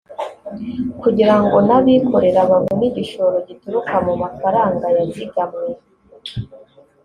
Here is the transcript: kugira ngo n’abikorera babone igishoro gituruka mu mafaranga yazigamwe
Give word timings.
kugira 1.01 1.35
ngo 1.43 1.57
n’abikorera 1.67 2.41
babone 2.49 2.83
igishoro 2.91 3.37
gituruka 3.47 3.95
mu 4.05 4.13
mafaranga 4.23 4.85
yazigamwe 4.97 5.67